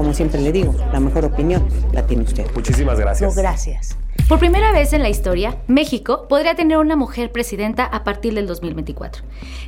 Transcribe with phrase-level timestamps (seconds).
[0.00, 2.46] como siempre le digo, la mejor opinión la tiene usted.
[2.54, 3.36] Muchísimas gracias.
[3.36, 3.98] No, gracias.
[4.30, 8.46] Por primera vez en la historia, México podría tener una mujer presidenta a partir del
[8.46, 9.24] 2024.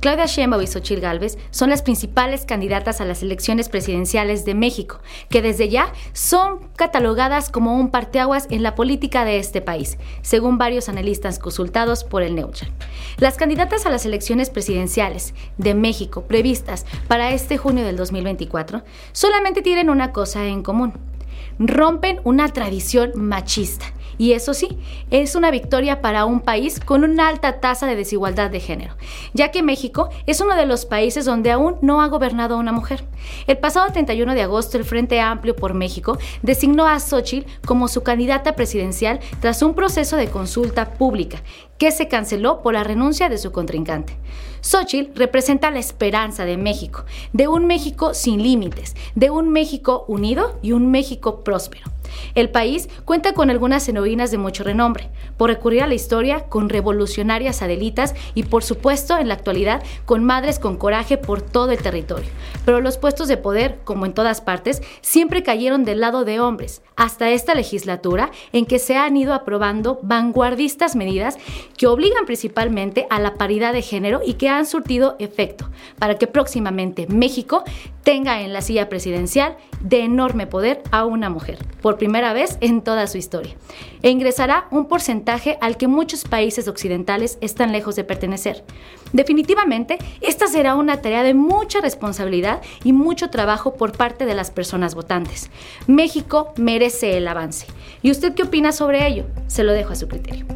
[0.00, 5.00] Claudia Sheinbaum y Xochitl Gálvez son las principales candidatas a las elecciones presidenciales de México,
[5.28, 10.56] que desde ya son catalogadas como un parteaguas en la política de este país, según
[10.56, 12.70] varios analistas consultados por el Neutral.
[13.18, 19.60] Las candidatas a las elecciones presidenciales de México previstas para este junio del 2024 solamente
[19.60, 21.15] tienen una cosa en común.
[21.58, 23.86] Rompen una tradición machista
[24.18, 24.78] y eso sí,
[25.10, 28.96] es una victoria para un país con una alta tasa de desigualdad de género,
[29.34, 33.04] ya que México es uno de los países donde aún no ha gobernado una mujer.
[33.46, 38.02] El pasado 31 de agosto, el Frente Amplio por México designó a Xochitl como su
[38.02, 41.42] candidata presidencial tras un proceso de consulta pública
[41.78, 44.16] que se canceló por la renuncia de su contrincante.
[44.62, 50.58] Xochitl representa la esperanza de México, de un México sin límites, de un México unido
[50.62, 51.95] y un México próspero.
[52.34, 56.68] El país cuenta con algunas heroínas de mucho renombre, por recurrir a la historia con
[56.68, 61.82] revolucionarias adelitas y por supuesto en la actualidad con madres con coraje por todo el
[61.82, 62.28] territorio.
[62.64, 66.82] Pero los puestos de poder, como en todas partes, siempre cayeron del lado de hombres,
[66.96, 71.36] hasta esta legislatura en que se han ido aprobando vanguardistas medidas
[71.76, 76.26] que obligan principalmente a la paridad de género y que han surtido efecto para que
[76.26, 77.64] próximamente México
[78.02, 81.58] tenga en la silla presidencial de enorme poder a una mujer,
[81.96, 83.54] primera vez en toda su historia.
[84.02, 88.64] E ingresará un porcentaje al que muchos países occidentales están lejos de pertenecer.
[89.12, 94.50] Definitivamente, esta será una tarea de mucha responsabilidad y mucho trabajo por parte de las
[94.50, 95.50] personas votantes.
[95.86, 97.66] México merece el avance.
[98.02, 99.24] ¿Y usted qué opina sobre ello?
[99.46, 100.55] Se lo dejo a su criterio.